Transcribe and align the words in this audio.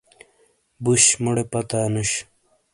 بُش 0.83 1.03
مُوڑے 1.21 1.43
پتا 1.51 1.81
نُش۔ 1.93 2.11